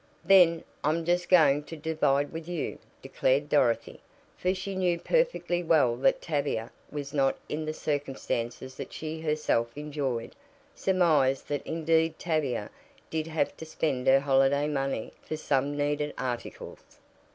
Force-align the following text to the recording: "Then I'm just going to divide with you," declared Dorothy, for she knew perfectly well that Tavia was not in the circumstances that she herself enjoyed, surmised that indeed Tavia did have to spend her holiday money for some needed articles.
"Then 0.25 0.63
I'm 0.83 1.05
just 1.05 1.29
going 1.29 1.61
to 1.65 1.77
divide 1.77 2.31
with 2.33 2.47
you," 2.49 2.79
declared 3.03 3.49
Dorothy, 3.49 4.01
for 4.35 4.51
she 4.55 4.73
knew 4.75 4.97
perfectly 4.97 5.61
well 5.61 5.95
that 5.97 6.23
Tavia 6.23 6.71
was 6.89 7.13
not 7.13 7.37
in 7.47 7.65
the 7.65 7.73
circumstances 7.75 8.77
that 8.77 8.93
she 8.93 9.21
herself 9.21 9.77
enjoyed, 9.77 10.35
surmised 10.73 11.49
that 11.49 11.63
indeed 11.67 12.17
Tavia 12.17 12.71
did 13.11 13.27
have 13.27 13.55
to 13.57 13.63
spend 13.67 14.07
her 14.07 14.21
holiday 14.21 14.67
money 14.67 15.13
for 15.21 15.37
some 15.37 15.77
needed 15.77 16.15
articles. 16.17 16.97